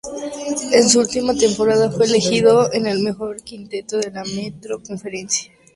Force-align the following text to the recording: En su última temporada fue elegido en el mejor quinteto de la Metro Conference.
En 0.73 0.89
su 0.89 0.97
última 0.97 1.35
temporada 1.35 1.91
fue 1.91 2.07
elegido 2.07 2.73
en 2.73 2.87
el 2.87 3.01
mejor 3.01 3.43
quinteto 3.43 3.99
de 3.99 4.09
la 4.09 4.23
Metro 4.35 4.81
Conference. 4.81 5.51